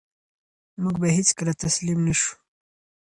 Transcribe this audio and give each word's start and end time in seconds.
موږ 0.81 0.95
به 1.01 1.07
هېڅکله 1.17 1.53
تسلیم 1.63 1.99
نه 2.07 2.13
شو. 2.19 2.31